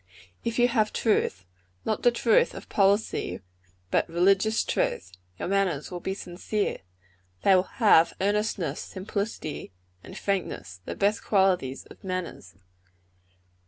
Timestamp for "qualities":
11.23-11.85